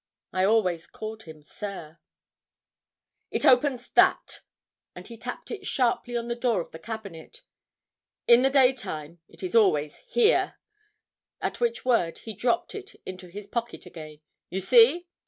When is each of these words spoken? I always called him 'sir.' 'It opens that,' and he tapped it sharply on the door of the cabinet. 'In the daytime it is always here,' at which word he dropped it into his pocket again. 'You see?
I 0.33 0.45
always 0.45 0.87
called 0.87 1.23
him 1.25 1.43
'sir.' 1.43 1.99
'It 3.29 3.45
opens 3.45 3.87
that,' 3.91 4.41
and 4.95 5.07
he 5.07 5.15
tapped 5.15 5.51
it 5.51 5.67
sharply 5.67 6.17
on 6.17 6.27
the 6.27 6.33
door 6.33 6.59
of 6.59 6.71
the 6.71 6.79
cabinet. 6.79 7.43
'In 8.27 8.41
the 8.41 8.49
daytime 8.49 9.19
it 9.27 9.43
is 9.43 9.53
always 9.53 9.97
here,' 10.07 10.55
at 11.39 11.59
which 11.59 11.85
word 11.85 12.17
he 12.17 12.33
dropped 12.33 12.73
it 12.73 12.95
into 13.05 13.27
his 13.27 13.45
pocket 13.45 13.85
again. 13.85 14.21
'You 14.49 14.59
see? 14.61 15.07